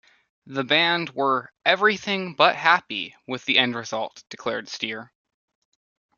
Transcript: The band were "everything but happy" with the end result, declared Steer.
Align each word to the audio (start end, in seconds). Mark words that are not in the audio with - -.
The 0.47 0.63
band 0.63 1.11
were 1.11 1.51
"everything 1.63 2.33
but 2.33 2.55
happy" 2.55 3.15
with 3.27 3.45
the 3.45 3.59
end 3.59 3.75
result, 3.75 4.23
declared 4.29 4.67
Steer. 4.67 5.13